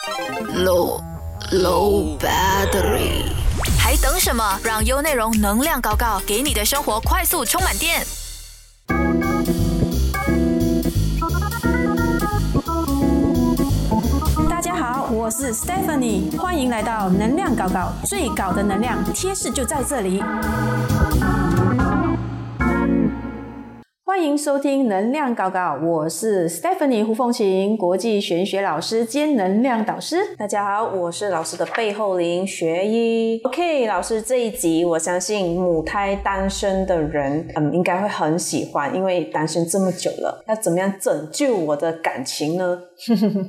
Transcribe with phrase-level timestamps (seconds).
[0.00, 1.02] Low
[1.52, 3.24] low battery，
[3.78, 4.58] 还等什么？
[4.64, 8.02] 让优内容能量高高，给你的生活快速充满电。
[14.48, 20.22] 大家好，我是 Stephanie，欢迎来到能量高高，最高的能量贴士就在这里。
[24.10, 30.34] 欢迎收听能量高高，我是 Stephanie 胡凤琴，国际玄学老师兼能量导师。
[30.36, 33.40] 大家好，我是老师的背后灵学医。
[33.44, 42.80] OK，老师这一集，我相信母胎单身的人，嗯，应该会很喜欢，因为单身这么久了，要怎么样拯救我的感情呢？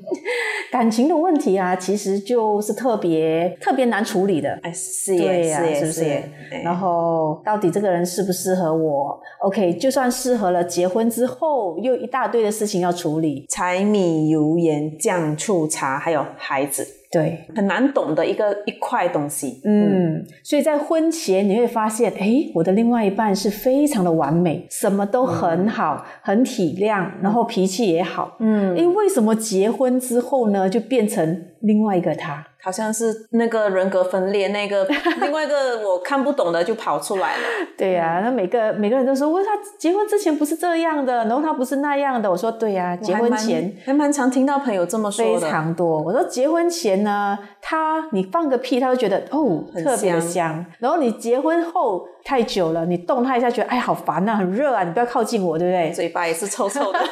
[0.71, 4.57] 感情的问题啊，其实就是特别特别难处理的。
[4.61, 6.31] 哎，是耶，是耶，是不是是耶？？
[6.63, 13.45] 然后到底这个人适不适合我？OK，就算适合了，结婚之后又一大堆的事情要处理。
[13.49, 19.61] 柴米油盐酱醋茶，还有孩子，对，很难懂的一个一块东西。
[19.63, 28.37] 嗯，所以在婚前你会发现，诶，我的另外一半是非常的完美，什么都很好，很体谅，然后脾气也好。
[28.39, 32.47] 嗯，诶，为什么结婚之后呢，就变成另外一个他？
[32.63, 34.87] 好像是那个人格分裂，那个
[35.21, 37.41] 另外一个我看不懂的就跑出来了。
[37.77, 42.29] 对呀、那每个每个人都说，为，他结婚之前不是这样的，然后他不是那样的。
[42.29, 45.49] 我说对呀、结婚前还蛮常听到朋友这么说非。
[45.49, 46.01] 常多。
[46.01, 50.65] 我说结婚前呢，他你放个屁，他就觉得哦特别的香香。
[50.79, 55.91] 然后你结婚后太久了，你动他一下，觉得哎好烦呐、很热啊，你不要靠近我，对不对？
[55.91, 56.99] 嘴巴也是臭臭的。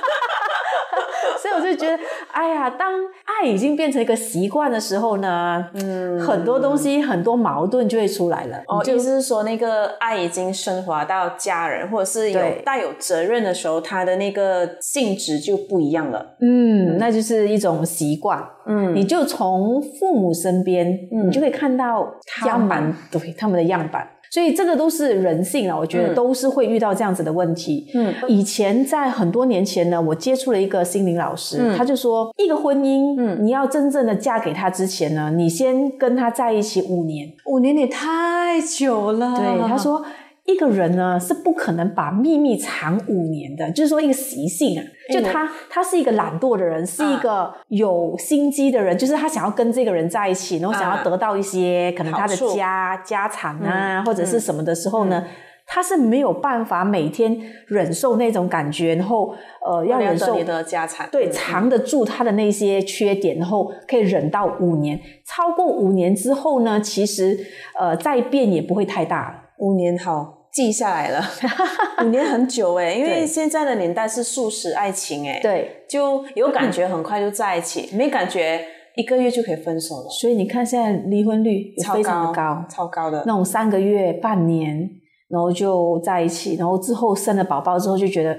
[1.41, 1.97] 所以我就觉得，
[2.31, 2.93] 哎呀，当
[3.25, 8.57] 爱已经变成一个习惯的时候呢，嗯，很多东西很多矛盾就会出来了。
[8.67, 16.37] 哦，就意思是说，那个爱已经升华到家人，或者是有带有责任的时候，他的那个性质就不一样了。
[16.41, 18.43] 嗯，那就是一种习惯。
[18.65, 22.07] 嗯你就从父母身边，嗯你就可以看到
[22.45, 24.07] 样板对他们的样板。
[24.31, 27.87] 所以这个都是人性啊，我觉得嗯都是会遇到这样子的问题。
[27.93, 37.31] 嗯以前在很多年前呢，我接触了一个心灵老师，嗯他就说，一个婚姻，嗯你要真正的嫁给他之前呢，你先跟他在一起五年。
[37.45, 39.35] 五年也太久了。
[39.35, 40.03] 对，他说。
[40.51, 44.83] 一个人呢是不可能把秘密藏五年的，就是说一个习性啊，
[45.13, 55.25] 就他他是一个懒惰的人，是一个有心机的人，就是他想要跟这个人在一起，然后想要啊得到一些可能他的家家产啊，嗯或者是什么的时候呢，
[55.65, 59.35] 他是没有办法每天忍受那种感觉，然后
[59.65, 64.99] 呃要忍受你的家产，对，嗯藏得住他的那些缺点，然后可以忍到五年。
[65.25, 67.37] 超过五年之后呢，其实
[67.79, 69.29] 呃再变也不会太大。
[69.29, 69.35] 了。
[69.59, 71.23] 五年好记下来了，
[72.03, 78.65] 五年很久哎，因为对现在的年代是素食爱情哎，，对，就有感觉很快就在一起，没感觉
[78.95, 83.23] 一个月就可以分手了，所以你看现在离婚率也超非常的高高，超高的。
[83.25, 84.89] 那种三个月、半年，
[85.29, 88.37] 然后就在一起，然后之后生了宝宝之后就觉得。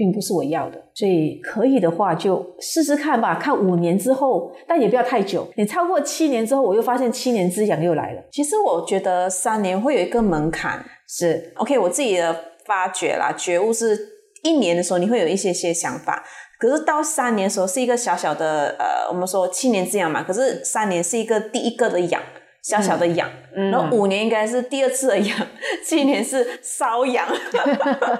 [0.00, 5.44] 并不是我要的，所以可以的话就试试看吧，看五年之后，但也不要太久。
[5.56, 8.22] 你超过七年之后，我又发现七年之痒又来了。
[8.30, 13.98] 其实我觉得三年会有一个门槛，是，OK，我自己的发觉啦，觉悟是
[14.42, 16.22] 一年的时候你会有一些些想法，
[16.60, 22.22] 可是到三年的时候是一个小小的呃，我们说七年之痒嘛，可是三年是一个第一个的痒，
[22.62, 25.46] 小小的痒，嗯然后五年应该是第二次的痒，
[25.82, 27.26] 七年是瘙痒。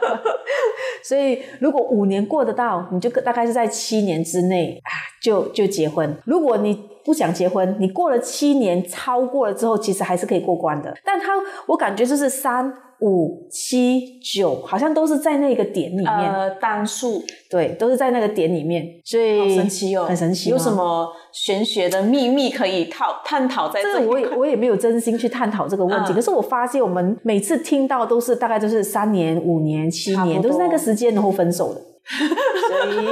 [1.05, 4.91] 所以如果五年过得到，你就大概是在七年之内啊，
[5.23, 6.17] 就就结婚。
[6.25, 6.75] 如果你
[7.09, 10.95] 不想结婚，你过了七年超过了之后，其实还是可以过关的。
[11.03, 11.33] 但他
[11.65, 12.71] 我感觉就是三
[13.01, 17.23] 五七九，好像都是在那个点里面，呃，单数。
[17.51, 20.51] 对，都是在那个点里面，所以好神奇哦，很神奇。
[20.51, 20.71] 有什？
[20.71, 26.15] 么玄学的秘密可以讨探讨在这我也我也没有真心去探讨这个问题，嗯。
[26.15, 31.81] 可是我发现我们每次听到都是大概都是三年、五年、七年，都是那个时间然后分手的，
[32.69, 33.07] 所 以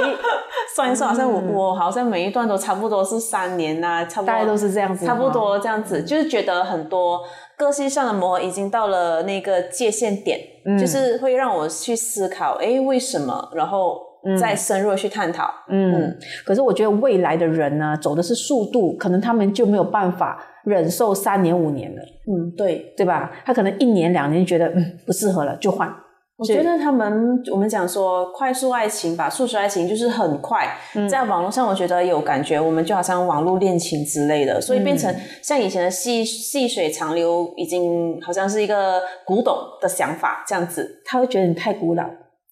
[0.75, 1.53] 算一算，好像我、嗯。
[1.53, 4.33] 我好像每一段都差不多是三年呐、差不多。
[4.33, 5.29] 大概都是这样子，差不。
[5.29, 7.21] 多这样子，就是觉得很多
[7.57, 13.49] 个性上的磨合已经到了那个界限点，嗯就是会让我去思考，哎，为什么？
[13.55, 13.99] 然后
[14.39, 15.49] 再深入的去探讨。
[15.69, 16.15] 嗯，
[16.45, 23.31] 可是我觉得未来的人呢，走的是速度，可能他们就没有办法忍受三年五年了，嗯，对，对吧？
[23.45, 25.91] 他可能一年两年觉得嗯不适合了就换。
[26.37, 41.01] 我觉得他们我们讲说快速爱情吧，速食爱情就是很快，嗯在网络上我觉得有感觉，我们就好像网络恋情之类的，所以变成嗯像以前的细细水长流，已经好像是一个古董的想法这样子。
[41.05, 42.03] 他会觉得你太古老、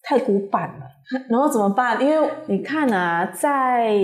[0.02, 0.86] 太古板了。
[1.30, 2.02] 然后怎么办？
[2.02, 3.96] 因为你看啊，在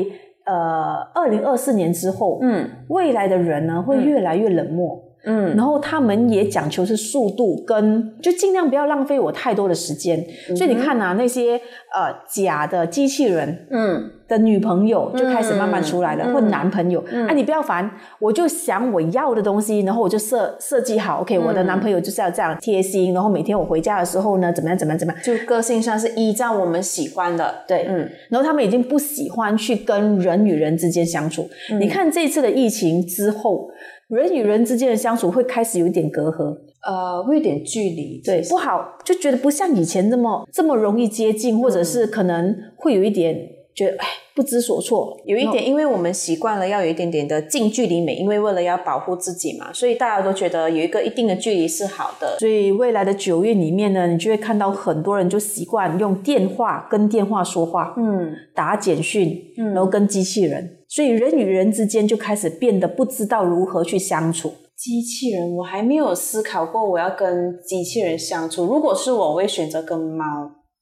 [0.44, 4.94] 呃，二零二四年之后，嗯未来的人呢会越来越冷漠。
[4.96, 10.24] 嗯然后他们也讲求是速度跟，就尽量不要浪费我太多的时间。
[10.56, 11.54] 所以你看啊，那些
[11.94, 14.10] 呃假的机器人嗯。
[14.28, 16.32] 的女朋友就开始慢慢出来了，嗯。
[16.32, 17.04] 或男朋友。
[17.28, 25.22] 啊，你不要烦，我就想我要的东西，然后我就设设计好，OK，、我嗯的男朋友就是要这样贴心，然后每天我回家的时候呢，怎么样怎么样怎么样。
[25.22, 28.08] 就个性上是依照我们喜欢的，对，嗯。
[28.30, 31.50] 然后他们已经不喜欢去跟人与人之间相处。
[31.70, 31.78] 嗯。
[31.78, 33.68] 你看这次的疫情之后，
[34.17, 36.56] 人与人之间的相处会开始有一点隔阂。
[36.85, 43.37] 呃，会有点距离，对，不好，就觉得不像以前那么这么容易接近，或者是可能会有一点
[43.73, 52.37] 觉得哎不知所措，有一点，因为我们习惯了要有一点点的近距离美，因为为了要保护自己嘛，所以大家都觉得有一个一定的距离是好的。
[52.41, 58.32] 所以未来的九月里面呢，你就会看到很多人就习惯用电话跟电话说话，嗯。
[58.53, 59.73] 打简讯，嗯。
[59.73, 64.52] 然后跟机器人，所以人与人之间就开始变得不知道如何去相处。
[64.76, 68.66] 机器人，我还没有思考过我要跟机器人相处。
[68.66, 70.24] 如果是我，我会选择跟猫，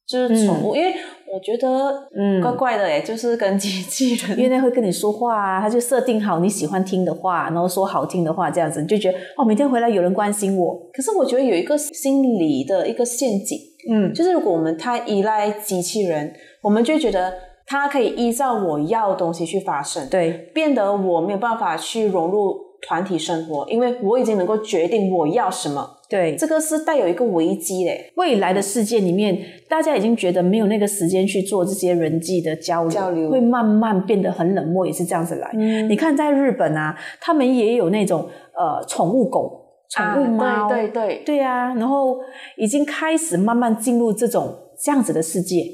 [0.09, 0.93] 就是宠物，因为
[1.33, 4.37] 我觉得嗯怪怪的诶，就是跟机器人。
[4.37, 13.57] 因为那会跟你说话啊，他就设定好你喜欢听的话，然后说好听的话，这样子你就觉得哦，每天回来有人关心我，可是我觉得有一个心理的一个陷阱，
[13.89, 17.33] 嗯，就是如果我们太依赖机器人，我们就会觉得
[17.71, 25.99] 它可以依照我要的东西去发生，对，变得我没有办法去融入团体生活，因为我已经能够决定我要什么。
[26.09, 29.39] 对，这个是带有一个危机嘞，未来的世界里面，
[29.69, 33.31] 大家已经觉得没有那个时间去做这些人际的交流，交流。
[33.31, 35.49] 会慢慢变得很冷漠，也是这样子来。
[35.53, 35.89] 嗯。
[35.89, 38.29] 你看，在日本啊，他们也有那种
[38.59, 42.19] 呃宠物狗、宠物猫，啊、对对对，对啊，然后
[42.57, 44.53] 已经开始慢慢进入这种
[44.83, 45.65] 这样子的世界，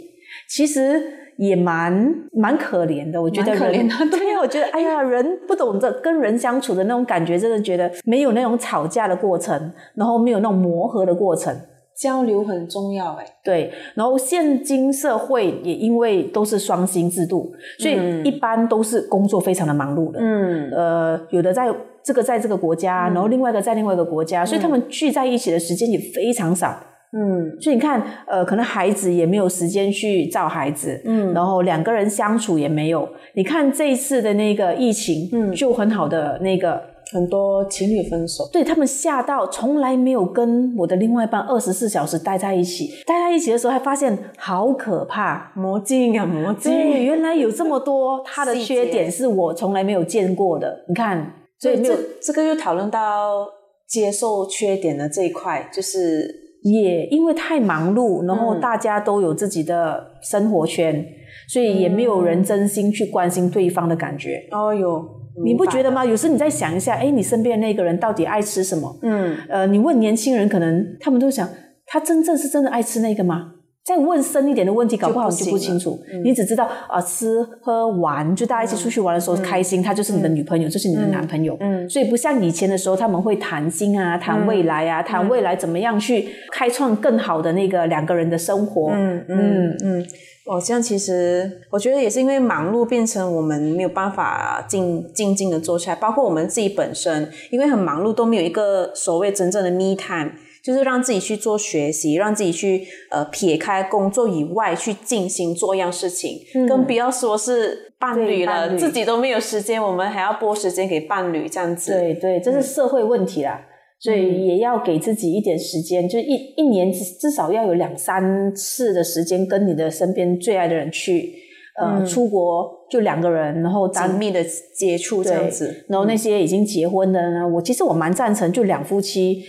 [0.50, 3.20] 其实也蛮蛮可怜的。
[3.20, 11.54] 我觉得可人怜的对啊，我觉得哎呀，人不懂得跟人相处的那种感觉，真的觉得没有那种吵架的过程，然后没有那种磨合的过程。
[11.94, 13.24] 交流很重要哎。
[13.42, 20.18] 对，然后现今社会也因为都是双薪制度，所以嗯一般都是工作非常的忙碌的。
[20.20, 26.78] 嗯呃，有的在这个在这个国家，然后另外一个在另外一个国家，所以他们聚在一起的时间也非常少。
[27.16, 33.08] 嗯所以你看，呃，可能孩子也没有时间去照孩子，嗯然后两个人相处也没有。
[33.34, 36.80] 你看这一次的那个疫情，嗯就很好的那个，
[37.12, 45.52] 很多情侣分手，对他们吓到，从来没有跟我的另外一半二十四小时待在一起，待在一起的时候还发现好可怕。
[45.54, 50.84] 魔镜啊魔对，镜，原来有这么多他的缺点是我从来没有见过的。
[50.88, 53.46] 你看，所以这这个又讨论到
[53.86, 61.06] 接受缺点的这一块，就是也因为太忙碌，然后嗯大家都有自己的生活圈，
[61.48, 64.48] 所以也没有人真心去关心对方的感觉。
[64.50, 65.06] 哦哟，
[65.44, 66.02] 你不觉得吗？
[66.02, 66.04] 吗？
[66.04, 68.98] 有时你再想一下，哎，你身边的那个人到底爱吃什么？
[69.02, 71.48] 嗯，呃，你问年轻人，可能他们都想，
[71.86, 73.52] 他真正是真的爱吃那个吗？
[73.86, 75.96] 再问深一点的问题，搞不好你就不清楚。
[76.24, 81.56] 你只知道啊、吃喝玩，就大家一起出去玩的时候开心，他就是你的女朋友，就是你的男朋友。
[81.60, 81.88] 嗯。
[81.88, 88.90] 所以不像以前的时候，他们会谈心啊，谈未来啊，谈未来怎么样去开创更好的那个两个人的生活。
[88.92, 90.06] 嗯嗯嗯，
[90.46, 100.32] 哦，这样其实我觉得也是因为忙碌变成我们没有办法静静静的坐下来，包括我们自己本身，因为很忙碌都没有一个所谓真正的 me time。
[100.66, 111.92] 就是让自己去做学习，让自己去呃撇开工作以外去进行做一样事情，更不要说是伴侣了，侣自己都没有时间，我们还要拨时间给伴侣这样子。
[111.92, 113.60] 对对，这是社会问题啦。
[113.98, 121.32] 所以也要给自己一点时间，就一一年至至少要有两三次的时间，跟你的身边最爱的人去，
[121.80, 124.44] 呃，出国就两个人，然后紧密的
[124.74, 129.42] 接触这样子，然后那些已经结婚的呢，我其实我蛮赞成，就两夫妻，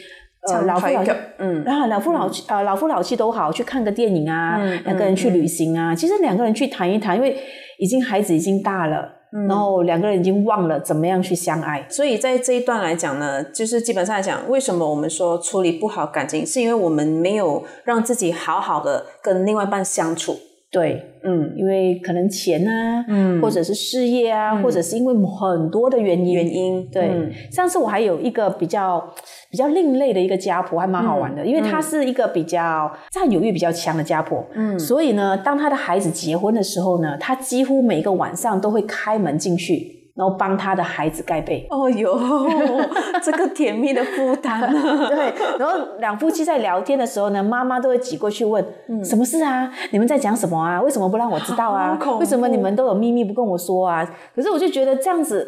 [0.54, 1.64] 呃，老夫老妻，嗯。
[1.64, 7.38] 然后老夫老妻，呃，老夫老妻都好，去看个电影啊，嗯两个人去旅行啊，其实两个人去谈一谈，因为
[7.80, 9.48] 已经孩子已经大了，嗯。
[9.48, 11.86] 然后两个人已经忘了怎么样去相爱。
[11.90, 20.36] 所以在这一段来讲呢，就是基本上来讲，为什么我们说处理不好感情，是因为我们没有让自己好好的跟另外一半相处。
[20.70, 21.54] 对，嗯。
[21.56, 23.42] 因为可能钱啊，嗯。
[23.42, 26.34] 或者是事业啊，或者是因为很多的原因。
[26.34, 26.86] 原因。
[26.92, 27.32] 对，嗯。
[27.50, 29.02] 上次我还有一个比较
[29.50, 39.96] 比较另类的一个家婆，还蛮好玩的，因为她是一个比较占有欲比较强的家婆，嗯所以呢，当她的孩子结婚的时候呢，她几乎每个晚上都会开门进去。
[40.18, 41.68] 然后帮他的孩子盖被。
[41.70, 42.20] 哦哟，
[43.22, 44.72] 这个甜蜜的负担啊！
[45.08, 48.66] 对，然后两夫妻在聊天的时候呢，妈妈都会挤过去问
[49.06, 49.72] ：“什么事啊？
[49.92, 50.82] 你们在讲什么啊？
[50.82, 54.04] 为什么不让我知道啊为什么你们都有秘密不跟我说啊？”
[54.36, 55.48] 可是我就觉得这样子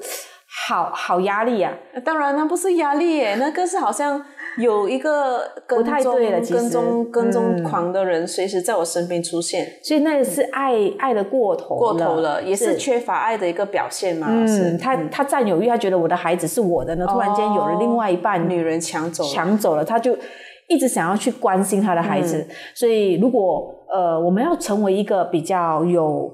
[0.67, 1.73] 好好压力啊。
[2.03, 4.23] 当然，那不是压力耶，那个是好像
[4.57, 14.27] 有一个跟不太踪对了其实跟踪跟踪嗯狂的人随时在我身边出现，所以那个是爱爱的过头过头了，也是缺乏爱的一个表现嘛。
[14.45, 20.17] 是嗯，他他占有欲，他觉得我的孩子是我的呢，突然间有了另外一半，女人抢走，抢走了，他就
[20.67, 22.37] 一直想要去关心他的孩子。
[22.37, 26.31] 嗯所以，如果呃，我们要成为一个比较有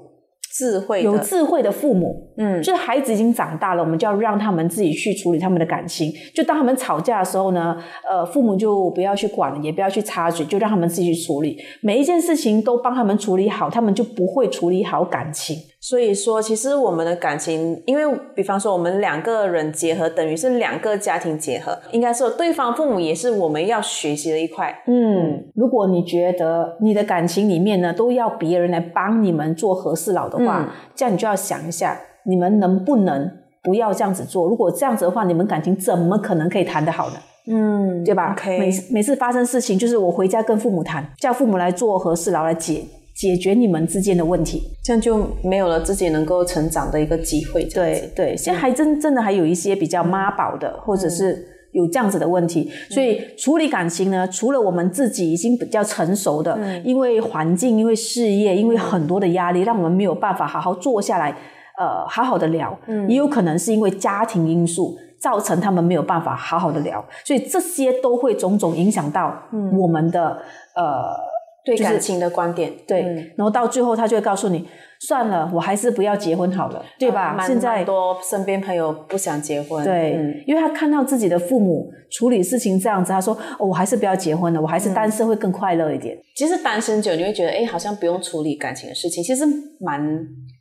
[0.56, 6.10] 智慧有智慧的父母，嗯就是孩子已经长大了，我们就要让他们自己去处理他们的感情。
[6.34, 7.76] 就当他们吵架的时候呢，
[8.08, 11.58] 呃，父母就不要去管了，也不要去插嘴，就让他们自己去处理。
[11.82, 15.56] 每一件事情都帮他们处理好，他们就不会处理好感情。
[15.88, 18.02] 所以说，其实我们的感情，因为
[18.34, 24.76] 比方说我们两个人结合，等于是两个家庭结合，应该说对方父母也是我们要学习的一块。
[24.88, 33.30] 嗯，如果你觉得你的感情里面呢都要别人来帮你们做和事佬的话，嗯这样你就要想一下，你们能不能
[33.62, 34.48] 不要这样子做？
[34.48, 37.16] 如果这样子的话，你们感情怎么可能可以谈得好呢？
[37.48, 42.82] 嗯对吧每每次发生事情，就是我回家跟父母谈，叫父母来做和事佬来解
[43.16, 44.62] 解决你们之间的问题。
[44.84, 47.64] 这样就没有了自己能够成长的一个机会。
[47.64, 61.30] 对对，现在还真真的还有一些比较妈宝的，或者是有这样子的问题，所以处理感情呢，除了我们自己已经比较成熟的，因为环境、因为事业、因为很多的压力，让我们没有办法好好坐下来，
[61.78, 64.96] 呃，好好的聊，也有可能是因为家庭因素。
[65.18, 69.34] 造成他们没有办法好好的聊，所以这些都会种种影响到
[69.80, 70.38] 我们的、
[70.76, 71.35] 呃就是
[71.66, 74.66] 对感情的观点，对，嗯然后到最后他就会告诉你，
[75.00, 77.34] 算了，我还是不要结婚好了，对吧？
[77.36, 86.16] 蛮现在蛮多身边朋友不想结婚，对，嗯因为他看到自己的父母处理事情这样子，他说：“哦，我还是不要结婚了，我还是单身会更快乐一点。
[86.36, 89.44] 其实单身久，你会觉得，哎，好像不用处理感情的事情，其实
[89.80, 90.00] 蛮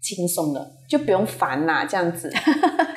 [0.01, 2.31] 轻松的，就不用烦呐、这样子。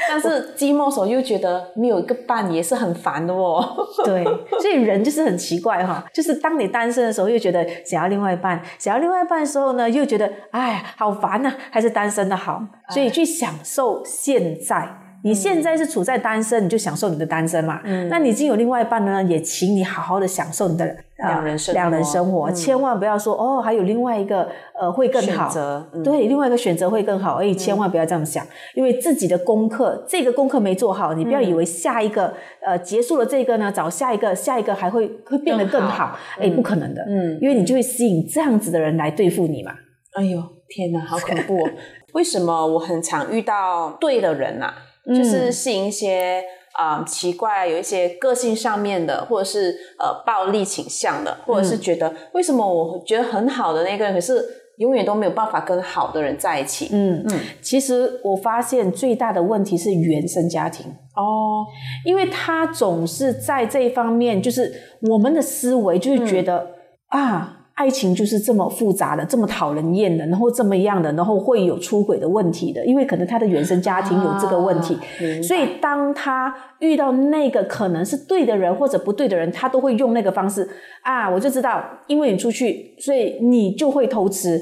[0.08, 3.62] 但是寂寞时候又觉得没有一个伴也是很烦的哦。
[4.04, 4.24] 对，
[4.60, 12.62] 所以人就是很奇怪哈，就是当你单身的时候，又觉得想要另外一半；想要另外一半的时候呢，又觉得哎，好烦呐、还是单身的好。
[12.90, 14.88] 所以去享受现在。
[15.24, 17.80] 你现在是处在单身，你就享受你的单身嘛。
[17.84, 18.08] 嗯。
[18.08, 20.84] 那你已经有另外一半了呢，也请你好好的享受你的、
[21.16, 22.54] 呃两人生活两人生活，嗯。
[22.54, 24.48] 千万不要说哦，还有另外一个
[24.80, 26.02] 呃会更好选择嗯。
[26.04, 32.32] 对，另外一个选择会更好，而且千万不要这样想，因为自己的功课这个功课没做好，你不要以为下一个、
[32.64, 37.36] 呃结束了这个呢，找下一个，下一个还会会变得更更好好，哎、不可能的，嗯。
[37.40, 39.72] 因为你就会吸引这样子的人来对付你嘛。
[40.14, 41.70] 哎呦，天哪，好恐怖、哦！
[42.14, 54.40] 为什么我很常遇到对的人呐、嗯就是吸引一些啊、奇怪，有一些个性上面的，或者是呃暴力倾向的，或者是觉得、为什么我觉得很好的那个人，可是
[54.76, 56.90] 永远都没有办法跟好的人在一起。
[56.92, 60.86] 嗯嗯其实我发现最大的问题是原生家庭。
[61.16, 61.66] 哦，
[62.04, 64.72] 因为他总是在这一方面，就是
[65.10, 66.64] 我们的思维就是觉得、
[67.08, 75.00] 啊，爱情就是这么复杂的，这么讨人厌的，然后这么样的，然后会有出轨的问题的，因为可能他的原生家庭有这个问题，啊
[75.42, 80.68] 所以当他遇到那个可能是对的人或者不对的人，他都会用那个方式。
[81.04, 84.58] 啊，我就知道，因为你出去，所以你就会偷吃，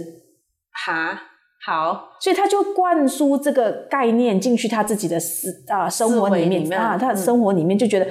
[0.87, 1.19] 哈，
[1.67, 8.07] 好，所以他就灌输这个概念进去他自己的思啊、生活里面面啊，他的嗯生活里面就觉得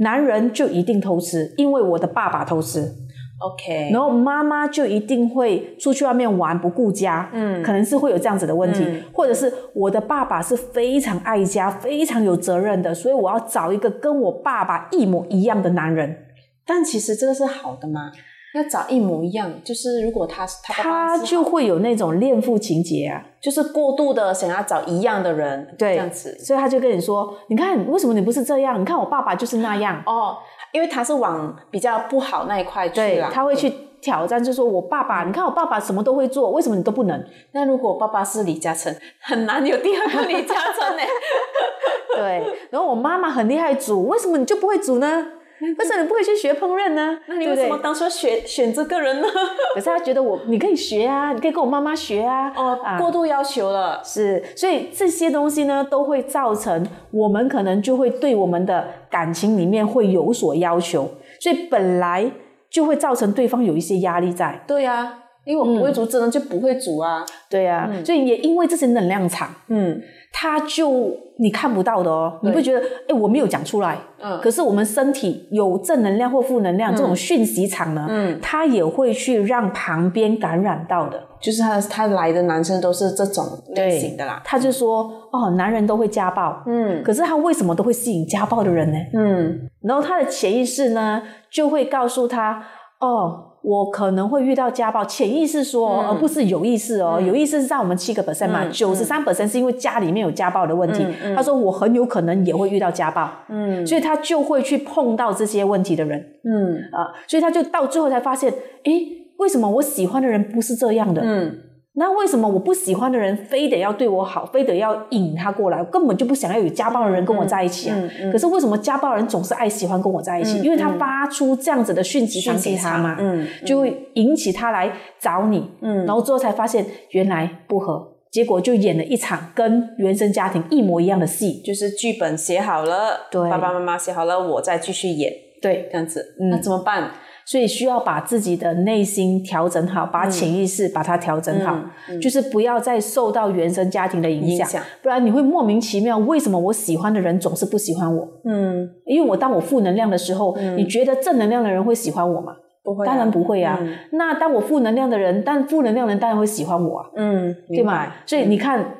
[0.00, 2.92] 男人就一定偷吃，因为我的爸爸偷吃，
[3.38, 16.26] OK，然后妈妈就一定会出去外面玩不顾家，嗯可能是会有这样子的问题，嗯或者是我的爸爸是非常爱家、非常有责任的，所以我要找一个跟我爸爸一模一样的男人。
[16.66, 18.12] 但其实这个是好的吗？
[18.54, 28.80] 要找一模一样，就是如果他是他他就会有那种恋父情节啊，就是过度的想要找一样的人，对这样子所以他就跟你说：“你看，为什么你不是这样？
[28.80, 30.38] 你看我爸爸就是那样。”哦，
[30.78, 33.68] 因为他是往比较不好那一块去对啦，，他会去
[34.00, 37.24] 挑战，就说我爸爸，你看我爸爸什么都会做，为什么你都不能？
[37.50, 41.02] 那如果我爸爸是李嘉诚，很难有第二个李嘉诚呢。
[42.14, 45.26] 对，然后我妈妈很厉害煮，为什么你就不会煮呢？
[45.78, 47.18] 为什么你不可以去学烹饪呢？
[47.26, 49.26] 那你为什么当初选选这个人呢？
[49.74, 52.52] 可是他觉得我，你可以学啊，你可以跟我妈妈学啊。
[52.56, 54.00] 哦，啊过度要求了。
[54.04, 61.10] 是，所以这些东西呢，都会造成我们可能就会对我们的感情里面会有所要求，
[61.40, 62.30] 所以本来
[62.70, 64.62] 就会造成对方有一些压力在。
[64.66, 67.24] 对呀、因为我不会煮，真的就不会煮啊。
[67.48, 69.98] 对啊，所以也因为这些能量场，嗯，
[70.30, 74.38] 它就你看不到的哦，你会觉得哎我没有讲出来，嗯。
[74.42, 78.38] 可是我们身体有正能量或负能量、这种讯息场呢，嗯。
[78.42, 81.18] 它也会去让旁边感染到的。
[81.40, 84.42] 就是他他来的男生都是这种类型的啦。
[84.44, 87.02] 他就说哦，男人都会家暴，嗯。
[87.02, 88.98] 可是他为什么都会吸引家暴的人呢？
[89.14, 89.70] 嗯。
[89.80, 92.62] 然后他的潜意识呢，就会告诉他，
[93.00, 95.04] 哦，我可能会遇到家暴。
[95.04, 101.04] 潜意识说，嗯而不是有意识哦，有意识是在我们七个 percent 嘛，嗯九十三 percent 是因为家里面有家暴的问题。
[101.34, 108.52] 他说我很有可能也会遇到家暴，嗯所以他就会去碰到这些问题的人嗯啊、所以他就到最后才发现，
[108.84, 109.06] 诶，
[109.38, 111.22] 为什么我喜欢的人不是这样的？
[111.24, 111.58] 嗯
[111.98, 115.78] 那为什么我不喜欢的人非得要对我好，非得要引他过来？
[115.78, 117.96] 我根本就不想要有家暴的人跟我在一起啊！
[117.98, 120.60] 嗯嗯可是为什么家暴人总是爱喜欢跟我在一起？
[120.60, 131.60] 嗯因为他发出这样子的讯息场给他嘛，嗯就会引起他来找你，嗯然后最后才发现原来不合，结果就演了一场跟原生家庭一模一样的戏。
[131.64, 137.10] 就是剧本写好了，对爸爸妈妈写好了，我再继续演对，这样子，嗯那怎么办？
[137.46, 141.80] 所以需要把自己的内心调整好，把潜意识把它调整好，
[142.20, 148.28] 就是不要再受到原生家庭的影响，影响不然你会莫名其妙，为什么我喜欢的人总是不喜欢我？
[148.44, 152.54] 嗯，因为我当我负能量的时候，你觉得正能量的人会喜欢我吗？
[152.84, 153.78] 不会啊，当然不会啊。
[153.80, 158.12] 嗯那当我负能量的人，但负能量的人当然会喜欢我啊，嗯，对吗？
[158.26, 158.94] 所以你看，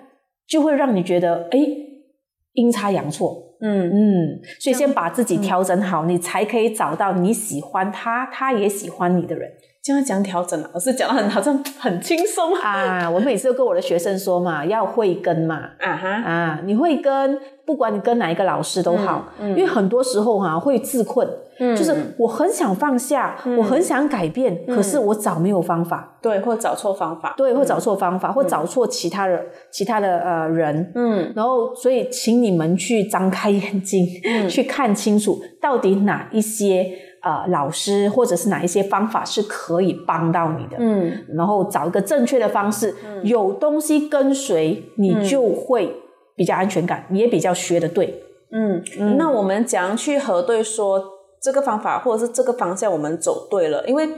[0.48, 1.58] 就会让你觉得，哎，
[2.54, 3.47] 阴差阳错。
[3.60, 9.52] 嗯嗯，所以先把自己调整好，你才可以找到你喜欢他，他也喜欢你的人
[9.88, 12.54] 这样讲调整了，老师讲的很好像很轻松。
[12.56, 13.10] 啊啊。
[13.10, 15.70] 我每次都跟我的学生说嘛，要会跟嘛。
[15.80, 21.26] 啊哈，啊，你会跟，不管你跟哪一个老师都好，因为很多时候哈、会自困，
[21.58, 29.40] 就是我很想放下，我很想改变，可是我找没有方法，对，或找错方法，对，或找错方法，或找错其他的
[29.70, 31.32] 其他的呃人，嗯。
[31.34, 34.06] 然后所以请你们去张开眼睛，
[34.50, 36.86] 去看清楚到底哪一些
[37.28, 45.94] 呃老师或者是哪一些方法是可以帮到你的，嗯然后找一个正确的方式，有东西跟随，你就会
[46.34, 48.22] 比较安全感，你也比较学的对。
[48.50, 48.82] 嗯，
[49.18, 51.04] 那我们怎样去核对说
[51.42, 53.86] 这个方法或者是这个方向我们走对了？
[53.86, 54.08] 因为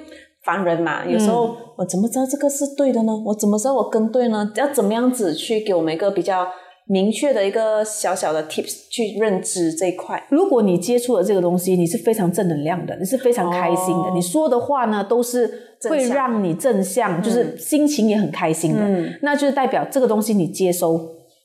[0.44, 3.12] 凡人嘛，有时候我怎么知道这个是对的呢？
[3.26, 4.52] 我怎么知道我跟对呢？
[4.54, 6.46] 要怎么样子去给我们一个比较
[6.90, 10.26] 明确的一个小小的 tips 去认知这一块？
[10.28, 14.12] 如果你接触了这个东西，你是非常正能量的，你是非常开心的，哦。
[14.12, 19.14] 你说的话呢都是会让你正向，就是心情也很开心的，嗯。
[19.22, 21.00] 那就是代表这个东西你接收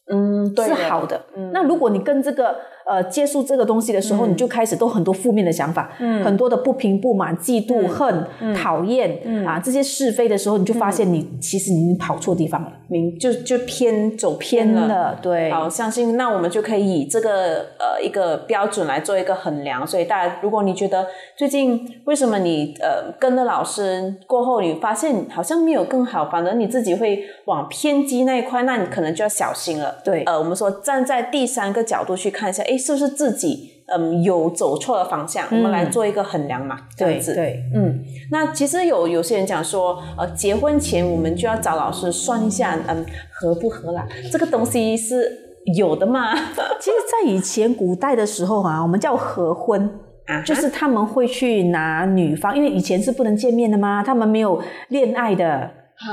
[0.08, 1.26] 嗯，对是好的。
[1.54, 2.56] 那如果你跟这个
[2.88, 14.82] 呃接触这个东西的时候，你就开始都很多负面的想法，嗯很多的不平、不满、嫉妒、恨、讨厌、啊这些是非的时候，你就发现你、其实你已经跑错地方了，明就就偏走偏了。
[14.82, 15.52] 偏了，对。
[15.52, 19.86] 好，相信那我们就可以以这个呃一个标准来做一个衡量。
[19.86, 29.96] 所以大家，如果你觉得最近为什么你呃跟了老师过后，你发现好像没有更好，反而你自己会往偏激那一块，那你可能就要小心了。
[30.04, 35.46] 对呃，我们说站在第三个角度去看一下，诶，是不是自己嗯有走错了方向？
[35.52, 37.34] 我们来做一个衡量嘛，这样子。
[37.34, 38.00] 对对，嗯，
[38.32, 44.08] 那其实有有些人讲说，呃，结婚前我们就要找老师算一下，嗯，合不合啦？
[44.32, 45.30] 这个东西是
[45.78, 46.34] 有的嘛？
[46.80, 50.00] 其实，在以前古代的时候啊， 我们叫合婚。
[50.28, 55.70] 啊就是他们会去拿女方，因为以前是不能见面的嘛，他们没有恋爱的，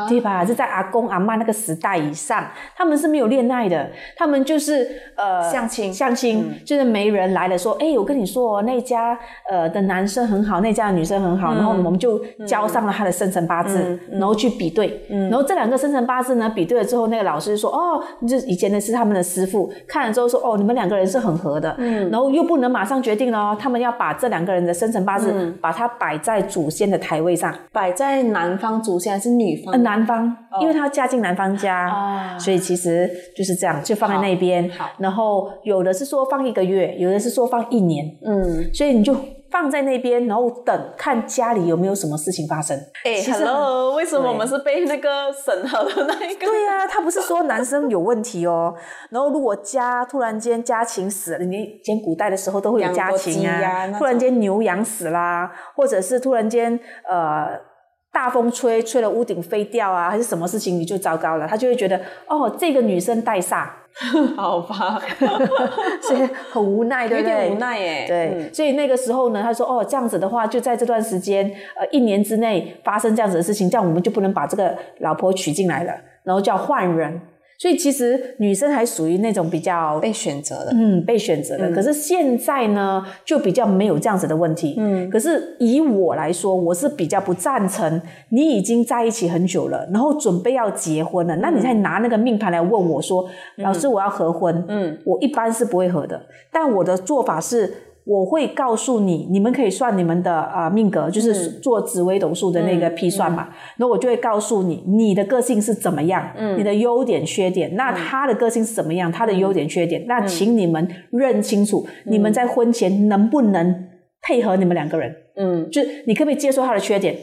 [0.09, 0.45] 对吧？
[0.45, 5.92] 是在阿公阿妈那个时代以上，他们是没有恋爱的，他们就是呃相亲。
[5.92, 9.18] 相亲、就是媒人来了说，哎，我跟你说哦，那家
[9.51, 21.77] 呃的男生很好，那家的女生很好，然后我们就交上了他的生辰八字，然后去比对，然后这两个生辰八字呢比对了之后，那个老师说，哦，就以前的是他们的师傅，看了之后说，哦，你们两个人是很合的，
[22.11, 27.53] 然后又不能马上决定了哦，他们要把这两个人的生辰八字、把它摆在祖先的台位上。
[27.73, 29.71] 摆在男方祖先还是女方？
[29.72, 34.70] 呃，男方，因为他嫁进男方家，啊所以其实就是这样，就放在那边。
[34.98, 39.16] 然后有的是说放一个月，有的是说放一年，嗯，所以你就
[39.50, 42.78] 放在那边，然后等看家里有没有什么事情发生。
[43.04, 46.46] 哎其实，Hello，为什么我们是被那个审核的那一个？
[46.46, 48.74] 对呀、他不是说男生有问题哦。
[49.11, 57.71] 然后如果家突然间家禽死了，你以前古代的时候都会有家禽啊突然间牛羊死啦，或者是突然间呃。
[58.12, 61.98] 大风吹，吹了屋顶飞掉啊，还是什么事情你就糟糕了，他就会觉得
[62.29, 63.66] 哦，这个女生带煞，
[64.37, 65.01] 好吧，
[66.03, 67.37] 所以很无奈，对有不对？
[67.40, 68.05] 点无奈耶。
[68.07, 77.20] 对，嗯所以那个时候呢，他说哦，这样子的话，就在这段时间，呃，一年之内发生这样子的事情，这样我们就不能把这个老婆娶进来了，然后就要换人。
[77.62, 81.70] 所以其实女生还属于那种比较被选择的，嗯被选择的。
[81.70, 84.75] 可是现在呢，就比较没有这样子的问题。
[84.77, 96.20] 嗯，可是以我来说，我是比较不赞成你已经在一起很久了，然后准备要结婚了，那你再拿那个命盘来问我说，老师我要合婚，嗯，我一般是不会合的。
[96.51, 97.72] 但我的做法是。
[98.05, 103.49] 我会告诉你，你们可以算你们的啊命格，就是做紫微斗数的那个批算嘛。
[103.77, 107.77] 那我就会告诉你，你的个性是怎么样，你的优点缺点。
[107.77, 110.05] 那他的个性是怎么样，他的优点缺点。
[110.09, 113.88] 那请你们认清楚，你们在婚前能不能
[114.21, 115.15] 配合你们两个人？
[115.37, 117.17] 嗯，就你可不可以接受他的缺点？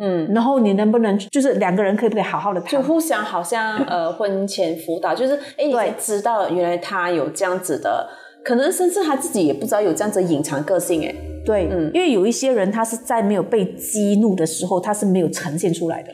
[0.00, 2.70] 嗯，然后你能不能就是两个人可以不可以好好的谈？
[2.70, 8.08] 就互相好像呃婚前辅导，就是哎，你知道原来他有这样子的。
[8.44, 16.12] 可能甚至他自己也不知道有这样子隐藏个性哎，对，嗯，因为有一些人他是在没有被激怒的时候，他是没有呈现出来的，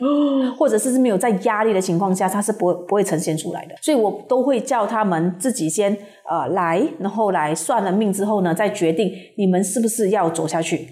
[0.57, 5.95] 或者是是没有在压力的情况下，他是不会不会呈现出来的，所以我都会叫他们自己先
[6.29, 10.87] 呃来，然后来算了命之后呢，再决定你们是不是要走下去。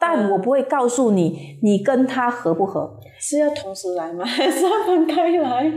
[0.00, 4.24] 但我不会告诉你，你跟他合不合是要同时来吗？
[4.24, 5.70] 还 是要分开来？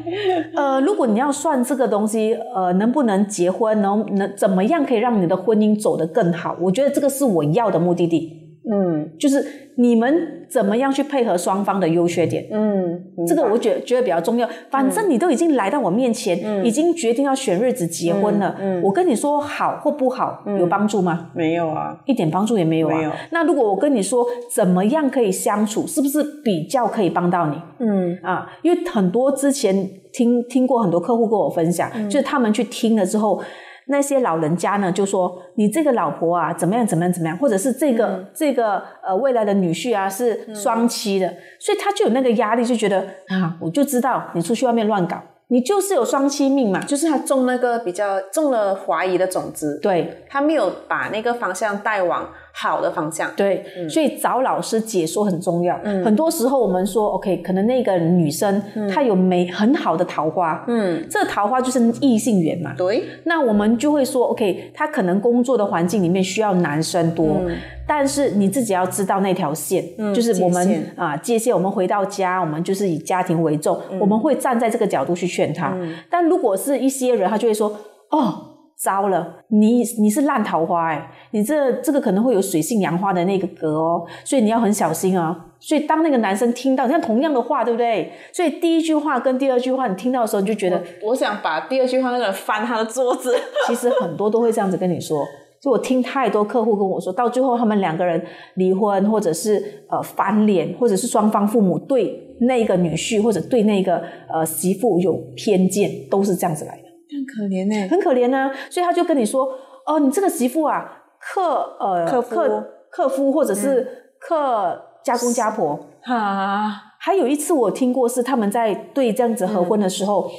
[0.55, 6.55] 呃，如果你要算这个东西，呃，能不能结婚，能能怎么样可以让你的婚姻走得更好？
[6.61, 8.39] 我觉得这个是我要的目的地。
[8.71, 9.45] 嗯，就是
[9.75, 12.47] 你们怎么样去配合双方的优缺点？
[12.49, 14.47] 嗯，这个我觉觉得比较重要。
[14.69, 18.55] 反正你都已经来到我面前，已经决定要选日子结婚了。
[18.59, 21.31] 嗯，我跟你说好或不好，有帮助吗？
[21.35, 23.13] 没有啊，一点帮助也没有啊。
[23.31, 27.61] 那如果我跟你说怎么样可以相处，是不是比较可以帮到你？
[27.79, 33.41] 嗯啊，因为很多之前听听过很多客户跟我分享，就是他们去听了之后。
[33.87, 41.27] 那些老人家呢，就说你这个老婆啊，怎么样怎么样怎么样，或者是这个这个呃未来的女婿啊是双妻的，
[41.59, 50.23] 所以他就有那个压力，就觉得啊，我就知道你出去外面乱搞，你就是有双妻命嘛，就是他种那个比较种了怀疑的种子，对。
[50.29, 52.29] 他没有把那个方向带往。
[52.55, 55.75] 好的方向，对，所以找老师解说很重要。
[56.05, 58.61] 很多时候我们说，OK，可能那个女生
[58.91, 62.75] 她有美很好的桃花，嗯，这桃花就是异性缘嘛。
[62.77, 67.41] 对，那我们就会说，OK，她可能工作的环境里面需要男生多，
[67.87, 71.51] 但是你自己要知道那条线，就是我们啊界限。
[71.53, 75.75] 我们回到家，我们就是以家庭为重，我们会站在这个角度去劝她。
[76.07, 77.75] 但如果是一些人，他就会说，
[78.11, 78.51] 哦。
[78.83, 85.45] 糟了，你你是烂桃花哎，你这这个可能会有水性杨花的那个格哦，所以你要很小心啊。
[85.57, 88.11] 所以当那个男生听到像同样的话，对不对？
[88.33, 93.33] 所以第一句话跟第二句话你听到的时候，你就觉得我想把第二句话那个人翻他的桌子。
[93.65, 95.25] 其实很多都会这样子跟你说，
[95.61, 98.21] 就我听太多客户跟我说到最后，他们两个人
[98.55, 106.82] 离婚，或者是呃翻脸，或者是双方父母对那个女婿或者对那个呃媳妇有偏见，都是这样子来。
[107.13, 109.47] 很可怜呢，很可怜呢，所以他就跟你说
[109.85, 120.29] ：“哦，你这个媳妇啊，克呃克克克夫，或者是克家公家婆。”哈，还有一次我听过是他们在对这样子合婚的时候，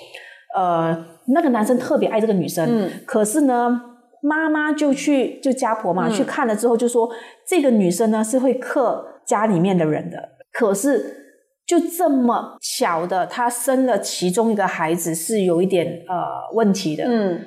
[0.56, 3.80] 呃，那个男生特别爱这个女生，嗯，可是呢，
[4.20, 7.08] 妈妈就去就家婆嘛去看了之后就说，
[7.46, 11.22] 这个女生呢是会克家里面的人的，可是。
[11.66, 17.40] 就这么巧的，她生了其中一个孩子是有一点呃问题的，嗯，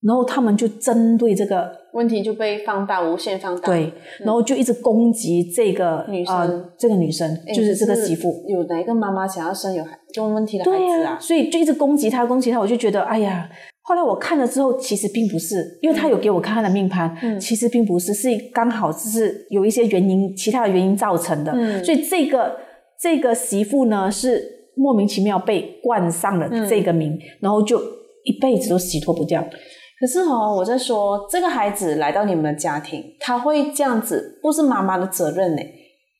[0.00, 11.18] 然后他们就针对这个问题就被放大，无限放大，对，然后就一直攻击这个女生，这个女生就是这个媳妇，有哪一个妈妈想要生有孩有问题的孩子啊？
[11.20, 13.46] 所以就一直攻击她，攻击她，我就觉得哎呀，
[13.82, 22.56] 后来我看了之后，其实并不是，因为他有给我看他的命盘，嗯，其实并不是，是刚好只是有一些原因，其他的原因造成的，嗯，所以这个。
[23.02, 27.78] 这个媳妇呢是莫名其妙被冠上了这个名，然后就
[28.24, 29.44] 一辈子都洗脱不掉。
[30.00, 35.62] 可是哦，我在说这个孩子来到你们的家庭，他会这样子，不是妈妈的责任呢？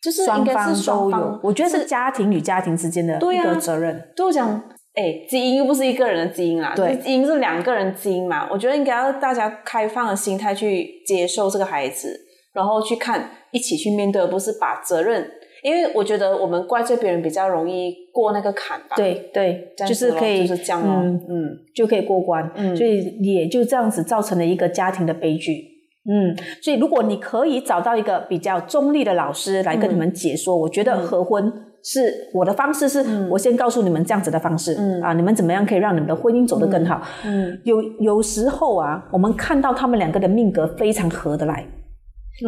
[0.02, 4.02] 就是双方都有，我觉得是家庭与家庭之间的一个责任。
[4.16, 4.60] 就讲，
[4.94, 8.48] 哎，基因又不是一个人的基因啦，对，基因是两个人基因嘛。
[8.50, 12.18] 我觉得应该要大家开放的心态去接受这个孩子，
[12.52, 15.30] 然后去看，一起去面对，而不是把责任。
[15.62, 18.96] 因为我觉得我们怪罪别人比较容易过那个坎吧。
[18.96, 22.50] 对对，就是可以，就是这样嗯嗯，就可以过关。
[22.56, 25.70] 嗯，所以也就这样子造成了一个家庭的悲剧。
[26.04, 31.52] 嗯，所以如果你可以找到一个比较中立的老师来跟你们解说，我觉得合婚
[31.84, 34.74] 是我的方式，是我先告诉你们这样子的方式。
[34.76, 37.00] 嗯啊，你们怎么样可以让你们的婚姻走得更好？
[37.24, 41.64] 嗯，有有时候啊，我们看到他们两个的命格非常合得来。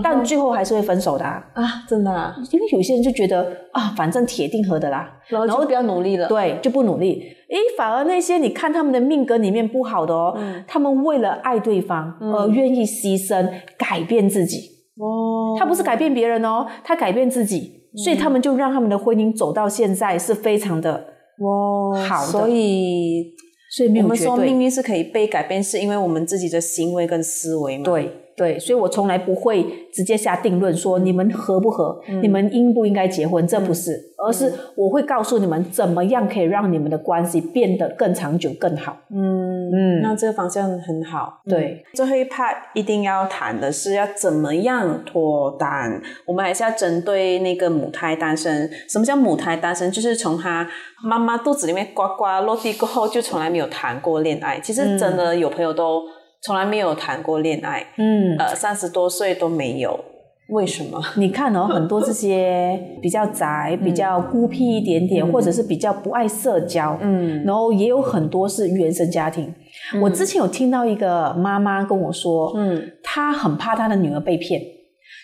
[0.03, 1.45] 但最后还是会分手的啊。
[1.55, 6.27] 啊，真的、啊，因为有些人就觉得啊，反正铁定合的啦，然后就不要努力了。
[6.29, 7.23] 对，就不努力。
[7.51, 14.59] 诶，反而那些你看他们的命格里面不好的哦，嗯他们为了爱对方而愿意牺牲、改变自己。
[14.97, 21.05] 哦，他不是改变别人哦，他改变自己，所以他们就让他们的婚姻走到现在是非常的，
[21.41, 23.35] 哇，好的所以
[23.77, 24.37] 所以没我们说。
[24.37, 38.97] 命运是可以被改变，是因为我们自己的行为跟思维嘛。，对对，所以我从来不会直接下定论说你们合不合，你们应不应该结婚，这不是，而是我会告诉你们怎么样可以让你们的关系变得更长久、更好。
[39.11, 41.41] 嗯嗯那这个方向很好。
[41.49, 46.01] 对，最后一 part 一定要谈的是要怎么样脱单。
[46.27, 48.71] 我们还是要针对那个母胎单身。
[48.89, 49.91] 什么叫母胎单身？
[49.91, 50.69] 就是从他
[51.03, 54.59] 妈妈肚子里面呱呱落地过后，就从来没有谈过恋爱。
[54.61, 56.03] 其实真的有朋友都
[56.45, 60.05] 从来没有谈过恋爱，嗯，呃，三十多岁都没有。
[60.51, 61.01] 为什么？
[61.17, 69.55] 你看哦，很多这些比较宅、比较孤僻一点点，或者是比较不爱社交，嗯然后也有很多是原生家庭。
[70.03, 74.61] 我之前有听到一个妈妈跟我说，嗯她很怕她的女儿被骗，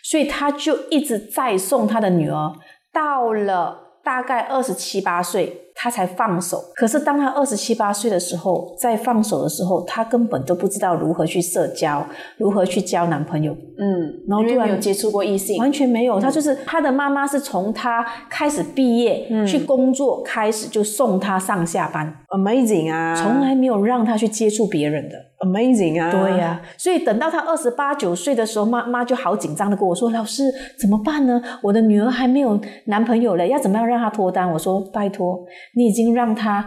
[0.03, 2.53] 所以她就一直在送她的女儿，
[2.91, 6.63] 到了大概二十七八岁，她才放手。
[6.75, 13.53] 可是当她二十七八岁的时候，在放手的时候，她根本都不知道如何去社交，如何去交男朋友。
[13.79, 25.30] 嗯，然后突然没有接触过异性，完全没有，他就是他的妈妈是从他开始毕业、去工作开始就送他上下班，amazing 啊，从来没有让他去接触别人的。
[25.41, 30.45] Amazing 啊，对呀、所以等到他二十八九岁的时候，妈妈就好紧张的跟我说：“老师
[30.81, 31.43] 怎么办呢？
[31.63, 35.45] 我的女儿还没有男朋友嘞，要怎么样让她脱单？”我说：“拜托，
[35.77, 36.65] 你已经让她。”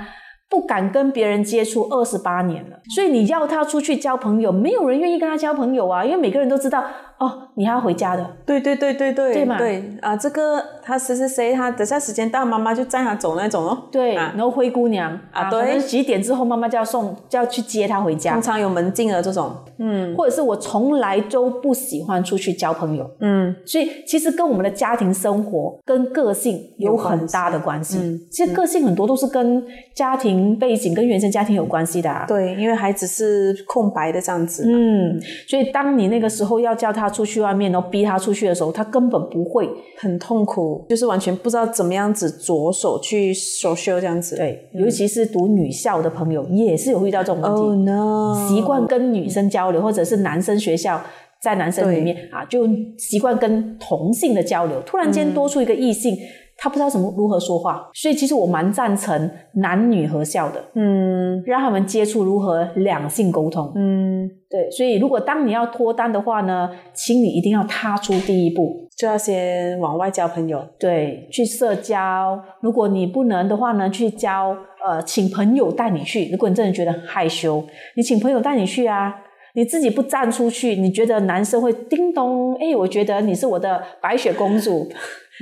[0.49, 6.83] 不敢跟别人接触二十八年了，所以你要她出去交朋友，没有人愿意跟她交朋友啊，因为每个人都知道
[7.19, 9.57] 哦，你还要回家的，对对对对对，对嘛？
[9.57, 9.97] 对。
[10.01, 13.83] 啊，这个他谁谁谁，他等下时间到，妈妈就载他走那种哦。
[13.91, 14.33] 对，啊。
[14.35, 15.17] 然后灰姑娘。
[15.31, 15.79] 啊对。
[15.79, 18.33] 几点之后妈妈就要送，就要去接他回家。
[18.33, 23.55] 通，常有门禁的这种，嗯或者是我从来都不喜欢出去交朋友，嗯。
[23.65, 27.97] 所以其实跟我们的家庭生活跟个性有很大的关系。
[28.01, 28.19] 嗯。
[28.31, 29.63] 其实个性很多都是跟
[29.95, 32.25] 家庭背景、跟原生家庭有关系的、啊。
[32.27, 39.69] 对，因为孩子是空白的这样子，嗯，所以当你那个时候要叫他出去外面，然后逼他出去的时候，他根本不会。
[39.97, 44.35] 很痛苦，就是完全不知道怎么样子着手去 social 这样子。
[44.35, 47.61] 对，尤其是读女校的朋友，也是有遇到这种问题。
[47.61, 51.01] ，Oh no，习惯跟女生交流，或者是男生学校
[51.39, 54.81] 在男生里面啊，就习惯跟同性的交流。
[54.85, 56.17] 突然间多出一个异性，
[56.63, 63.69] 他不知道怎么如何说话，所以其实我蛮赞成男女合校的，嗯让他们接触如何两性沟通。
[63.75, 68.87] 嗯，对，所以如果当你要脱单的话呢，请你一定要踏出第一步。
[68.95, 70.63] 就要先往外交朋友。
[70.79, 72.39] 对，去社交。
[72.61, 76.29] 如果你不能的话呢，去交呃，请朋友带你去。
[76.31, 77.61] 如果你真的觉得害羞，
[77.97, 79.13] 你请朋友带你去啊。
[79.55, 82.55] 你自己不站出去，你觉得男生会叮咚？
[82.55, 84.87] 哎，我觉得你是我的白雪公主。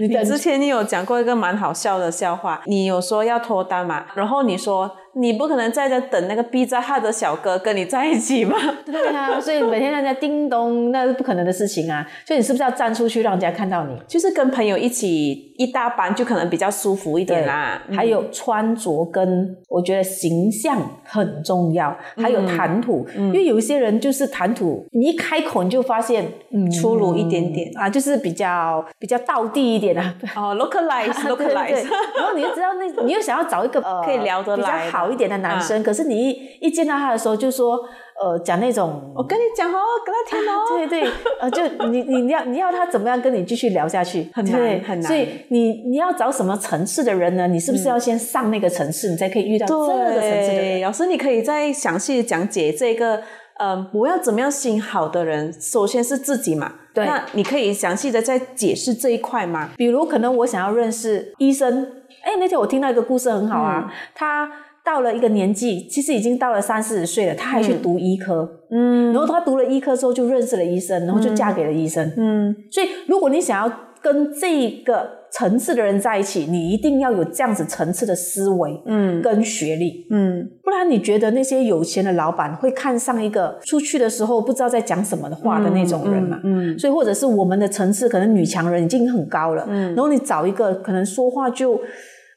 [0.07, 12.07] 你之前你有讲过一个蛮好笑的笑话，你有说要脱单嘛，然后你说你不可能在这等那个 B 站哈的小哥跟你在一起嘛， 对啊，所以每天让人家叮咚，那是不可能的事情啊。
[12.25, 13.97] 所以你是不是要站出去，让人家看到你？
[14.07, 17.81] 就是跟朋友一起一大班，就可能比较舒服一点啦。
[17.93, 30.15] 还有穿着跟我觉得形象很重要，还有谈吐，因为有一些人就是谈吐，你一开口你就发现，嗯，粗鲁一点点啊，就是比较比较道地一点啊。
[30.35, 37.79] 哦，localize 对对对 localize，然后你就知道那，你又想要找一个呃可以聊得比较来的好一点的男生，可是你一一见到他的时候就说，
[38.21, 40.77] 呃，讲那种我跟你讲哦，跟他听哦。
[40.77, 47.47] 对对，呃，就你你你要你要他怎么样跟你继续聊下去，很难很难所以你你要找什么层次的人呢？
[47.47, 50.57] 你是不是要先上那个层次，你才可以遇到这个层次的人？
[50.57, 53.21] 对，老师，你可以再详细的讲解这个，
[53.59, 55.51] 嗯，我要怎么样吸引好的人？
[55.59, 56.73] 首先是自己嘛。
[56.93, 59.69] 对那你可以详细的再解释这一块吗？
[59.77, 61.89] 比如可能我想要认识医生，
[62.21, 64.51] 哎，那天我听到一个故事很好啊，他
[64.83, 69.13] 到了一个年纪，其实已经到了三四十岁了，他还去读医科，嗯。
[69.13, 72.11] 然后他读了医科之后就认识了医生，然后就嫁给了医生。
[72.17, 79.21] 嗯，所以，如果你想要跟这个层次的人在一起，你一定要有这样子层次的思维，嗯。
[79.21, 86.39] 跟学历，嗯，不然你觉得那些有钱的老板会看上一个出去的时候不知道在讲什么的话的那种人嘛？
[86.43, 86.77] 嗯。
[86.79, 89.93] 所以，或者是我们的层次可能女强人已经很高了，嗯。
[89.93, 91.79] 然后你找一个可能说话就。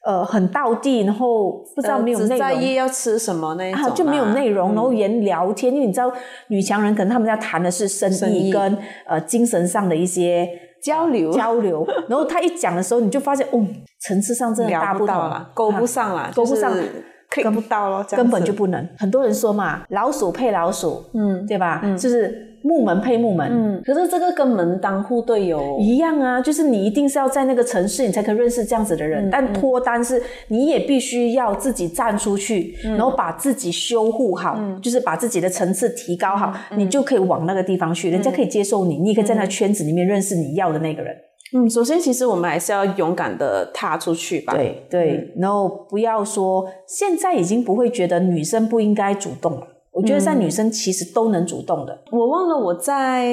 [0.04, 2.38] 呃很道地，然后不知道没有内容。
[2.38, 4.74] 在意要吃什么那一种啊，就没有内容，嗯。
[4.74, 6.12] 然后言聊天，因为你知道
[6.48, 8.50] 女强人可能他们要谈的是生生意。
[8.50, 10.48] 意跟呃精神上的一些
[10.82, 11.32] 交流。
[11.32, 13.66] 交流，然后他一讲的时候，你就发现哦，
[14.00, 15.06] 层次上真的大不同。
[15.06, 16.70] 到了，勾不上了，勾不上。
[16.72, 18.88] 就是，click 不到咯，这样根本就不能。
[18.98, 21.80] 很多人说嘛，老鼠配老鼠，嗯，对吧？
[21.98, 29.30] 就是木门配木门，嗯，可是这个跟门当户对有一样啊，就是你一定是要在那个城市，你才可以认识这样子的嗯人。
[29.30, 41.14] 但脱单是你也必须要自己站出去，嗯然后把自己修护好，就是把自己的层次提高好，嗯你就可以往那个地方去，人家可以接受你，你也可以在那圈子里面认识你要的那个人。
[41.54, 49.66] 嗯，首先其实我们还是要勇敢的踏出去吧。，对对，然后不要说现在已经不会觉得女生不应该主动了。
[49.94, 53.26] 我觉得在女生其实都能主动的，我忘了我在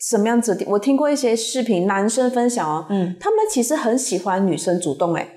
[0.00, 5.28] 什么样子的，我听过一些视频，男生分享哦，嗯，他们其实很喜欢女生主动，哎，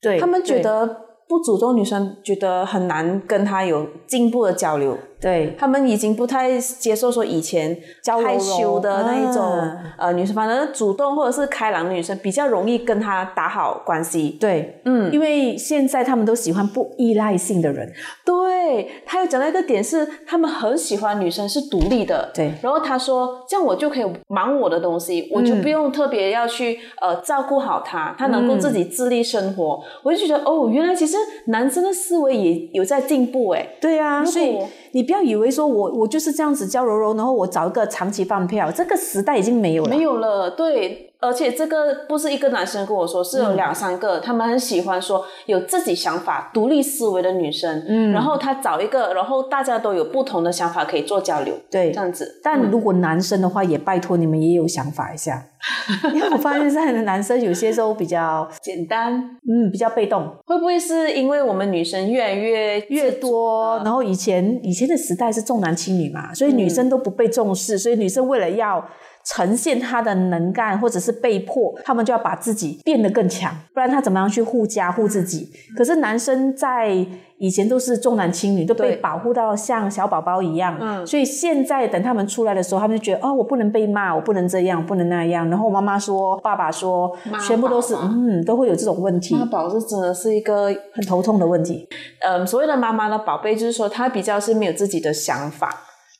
[0.00, 0.86] 对他们觉得
[1.28, 4.96] 不主动，女生觉得很难跟他有进步的交流。
[5.26, 5.56] 对。
[5.58, 7.76] 他们已经不太接受说以前
[8.22, 14.36] 害羞的那一种、啊呃女生，反正主动或者是开朗的女生比较容易跟他打好关系。
[14.38, 17.92] 对，嗯，因为现在他们都喜欢不依赖性的人，
[18.24, 22.30] 对，他有讲到一个点是，他们很喜欢女生是独立的。
[22.32, 22.52] 对。
[22.62, 29.82] 然后他说，这样我就可以忙我的东西，我就不用特别要去呃照顾好他，他能够自己自立生活。
[30.02, 33.66] 我就觉得哦，原来其实男生的思维也有在进步哎。
[33.80, 34.58] 对啊，所以
[34.92, 39.88] 你不要要以为说我我就是这样子娇柔柔，然后我找一个长期饭票，这个时代已经没有了。
[39.88, 52.40] 没有了，对，而且这个不是一个男生跟我说，是有两三个，他们很喜欢说有自己想法、独立思维的女生，嗯，然后他找一个，然后大家都有不同的想法可以做交流，对这样子。
[52.42, 55.44] 但如果男生的话，也拜托你们也有想法一下，
[56.14, 59.14] 因为我发现现在的男生有些时候比较， 简单，
[59.48, 63.76] 嗯，比较被动，会不会是因为我们女生越来越越多。
[63.84, 68.84] 然后以前以前的时代是重男轻女嘛，所以女生都不被重视，所以女生为了要
[69.26, 75.50] 呈现他的能干，或者是被迫，他们就要把自己变得更强，不然他怎么样去护家护自己？
[75.76, 77.04] 可是男生在
[77.38, 85.50] 以前都是重男轻女，都被保护到像小宝宝一样，嗯所以现在等他们出来的时候，他们就觉得哦，我不能被骂，我不能这样，不能那样。
[85.50, 91.88] 然后妈妈说，爸爸说妈，全部都是嗯，都会有这种问题，妈宝是真的是一个，很头痛的问题。
[92.20, 95.68] 嗯，所谓的妈妈的宝贝，就是说她比较是没有自己的想法，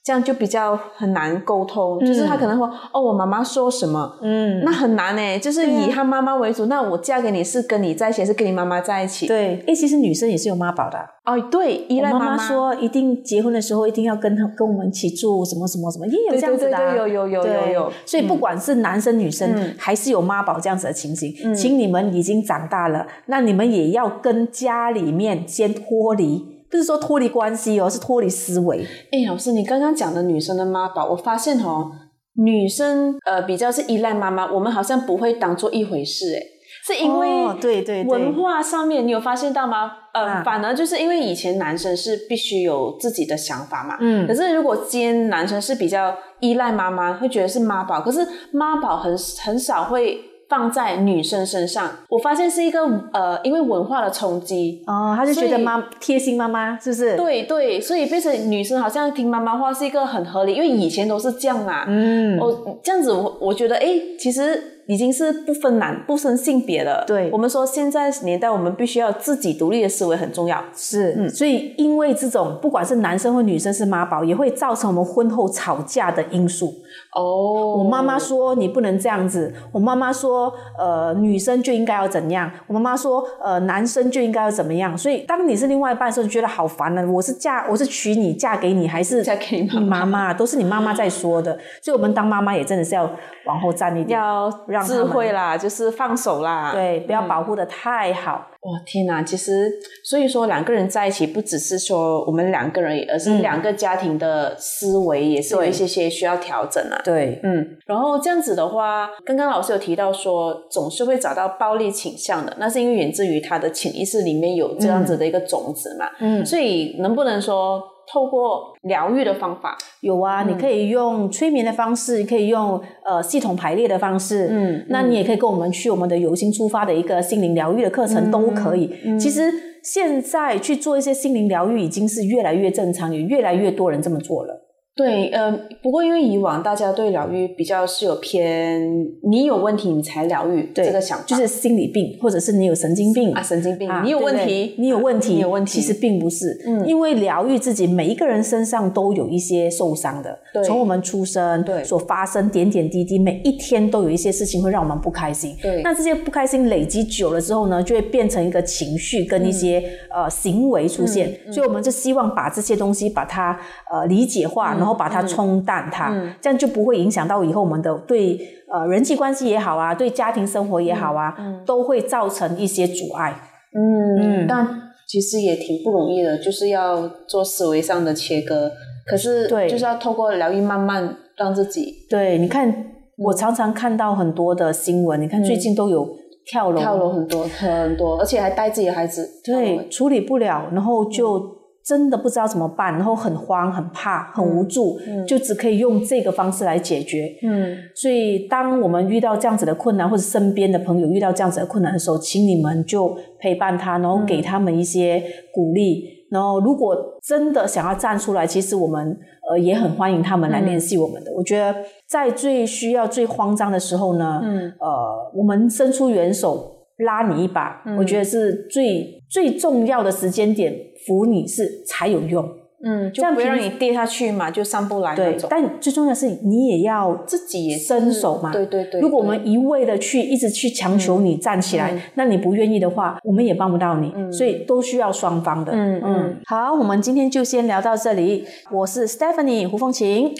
[0.06, 1.98] 这样就比较很难沟通。
[1.98, 6.66] 就是他可能会哦，我妈妈说什么，嗯，那很难呢，就是以他妈妈为主。
[6.66, 9.26] 那我嫁给你是跟你在一起，还是跟你妈妈在一起？
[9.26, 11.06] 对，诶，其实女生也是有妈宝的啊。
[11.24, 28.86] 哦，对，依赖我妈妈说，一定结婚的时候一定要跟他跟我们一起住，什么什么什么，也有对这样子的、啊对对对有有有对有有所以不管是男生女生，嗯还是有妈宝这样子的情形，请你们已经长大了，那你们也要跟家里面先脱离，不是说脱离关系哦，是脱离思维。
[29.10, 31.90] 哎，老师，你刚刚讲的女生的妈宝，我发现哦，
[32.34, 36.42] 女生呃比较是依赖妈妈，我们好像不会当做一回事，哎，
[36.86, 38.12] 是因为哦对对对。
[38.12, 39.90] 文化上面你有发现到吗？
[40.12, 40.42] 呃，啊。
[40.44, 44.26] 反而就是因为以前男生是必须有自己的想法嘛，嗯。
[44.26, 48.20] 可是如果今天男生是比较依赖妈妈，会觉得是妈宝，可是
[48.52, 51.90] 妈宝很很少会放在女生身上。
[52.08, 52.80] 我发现是一个
[53.12, 61.84] 呃，因为文化的冲击，哦，他就觉得妈贴心妈妈是不是？，对对，所以变成女生好像听妈妈话是一个很合理，因为以前都是这样嘛。
[61.88, 67.04] 嗯，我，这样子我我觉得，哎，其实已经是不分男不分性别了。
[67.06, 70.62] 对我们说现在年代，我们必须要自己独立的思维很重要。
[70.74, 76.74] 是，嗯所以因为这种不管是男生或女生是妈宝，也会造成我们婚后吵架的因素。
[77.14, 84.96] 哦我妈妈说你不能这样子，我妈妈说呃女生就应该要怎样，我妈妈说呃男生就应该要怎么样。
[84.96, 91.58] 所以当你是另外一半的时候，你觉得好烦呢、我是嫁我是娶你嫁给你，还是嫁给你妈妈都是你妈妈在说的。
[91.82, 93.10] 所以我们当妈妈也真的是要
[93.46, 96.72] 往后站一点，要智让他们慧啦，就是放手啦。
[96.72, 98.46] 对，不要保护的太好。
[98.60, 99.22] 哇天哪！
[99.22, 99.70] 其实，
[100.02, 107.00] 所以说两个人在一起，不只是说我们两个人而是嗯两个家庭的思维也是有一些些需要调整啊。
[107.04, 116.06] 对，嗯，然后这样子的话，刚刚老师有提到说，总是会找到暴力倾向的，那是因为源自于他的潜意识里面有这样子的一个种子嘛。
[116.18, 128.90] 嗯，所以能不能说透过疗愈的方法，有啊，你可以用催眠的方式，可以用呃系统排列的方式，嗯那你也可以跟我们去我们的由心出发的一个心灵疗愈的课程，都可以。
[129.18, 134.65] 其实现在去做一些心灵疗愈已经是越来越正常，也越来越多人这么做了。
[134.96, 155.82] 对，呃，不过因为以往大家对疗愈比较是有偏，你有问题你才疗愈对这个想法，就是心理病，或者是你有神经病啊神经病，啊你有问题，你有问题，你有问题，其实并不是，嗯因为疗愈自己，每一个人身上都有一些受伤的，对从我们出生对所发生点点滴滴，每一天都有一些事情会让我们不开心，对。
[155.82, 163.58] 那这些不开心累积久了之后呢，就会变成一个情绪跟一些、嗯呃行为出现，所以我们就希望把这些东西把它
[163.90, 168.38] 呃理解化，然后把它冲淡它，这样就不会影响到以后我们的对
[168.72, 171.34] 呃人际关系也好啊，对家庭生活也好啊，
[171.66, 173.34] 都会造成一些阻碍。
[173.74, 174.46] 嗯，嗯。
[174.46, 174.64] 但
[175.08, 178.70] 其实也挺不容易的，就是要做思维上的切割，
[179.04, 179.68] 可是对。
[179.68, 182.72] 就是要透过疗愈慢慢让自己对，你看，
[183.18, 186.08] 我常常看到很多的新闻，你看最近都有
[186.46, 191.55] 跳楼，跳楼很多很多，而且还带自己的孩子对，处理不了，然后就
[191.86, 197.32] 真的不知道怎么办，然后很慌、很怕、很无助，就只可以用这个方式来解决。
[197.44, 205.22] 嗯所以，当我们遇到这样子的困难，或者身边的朋友遇到这样子的困难的时候，请你们就陪伴他，然后给他们一些
[205.54, 206.26] 鼓励。
[206.28, 209.16] 然后，如果真的想要站出来，其实我们
[209.48, 211.32] 呃也很欢迎他们来联系我们的。
[211.32, 211.72] 我觉得
[212.08, 216.68] 在最需要、最慌张的时候呢，嗯呃，我们伸出援手
[216.98, 222.65] 拉你一把，我觉得是最最重要的时间点，扶你是才有用。
[222.84, 228.52] 嗯，就这样不会让你跌下去嘛，就上不来那对，但最重要的是你也要自己也伸手嘛。
[228.52, 234.12] 对对对如果我们一味的去一直去强求你站起来，嗯那你不愿意的话，我们也帮不到你。
[234.32, 235.72] 所以都需要双方的。
[235.74, 238.44] 嗯嗯好，我们今天就先聊到这里。
[238.70, 240.34] 我是 Stephanie 胡凤琴。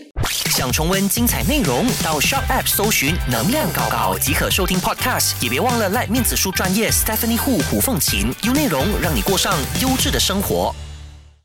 [0.50, 10.74] 想重温精彩内容，到 Shop App 搜寻“能量搞搞”即可收听 Podcast，也别忘了赖面子书专业 Stephanie 胡胡凤琴，有内容让你过上优质的生活。